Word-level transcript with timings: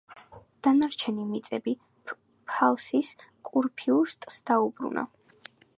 დანარჩენი 0.67 1.25
მიწები 1.33 1.75
პფალცის 2.11 3.13
კურფიურსტს 3.51 4.45
დაუბრუნდა. 4.51 5.07